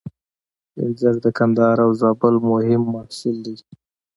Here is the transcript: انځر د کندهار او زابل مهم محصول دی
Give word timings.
انځر 0.81 1.15
د 1.25 1.27
کندهار 1.37 1.77
او 1.85 1.91
زابل 2.01 2.33
مهم 2.51 2.81
محصول 2.93 3.37
دی 3.45 3.55